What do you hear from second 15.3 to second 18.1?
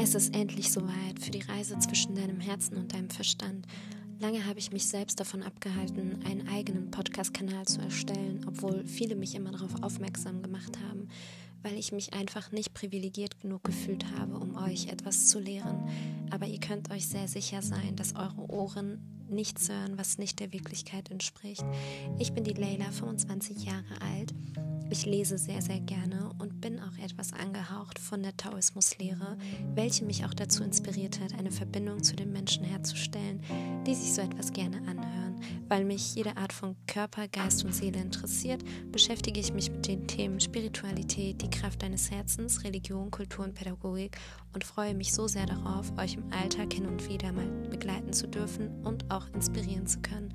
lehren. Aber ihr könnt euch sehr sicher sein,